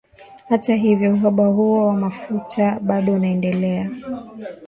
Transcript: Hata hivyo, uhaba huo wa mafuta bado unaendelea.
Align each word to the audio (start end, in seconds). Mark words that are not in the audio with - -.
Hata 0.49 0.75
hivyo, 0.75 1.13
uhaba 1.13 1.47
huo 1.47 1.87
wa 1.87 1.93
mafuta 1.93 2.79
bado 2.81 3.13
unaendelea. 3.13 3.91